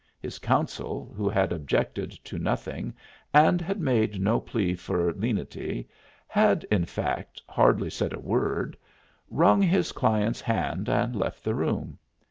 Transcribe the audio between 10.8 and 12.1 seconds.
and left the room.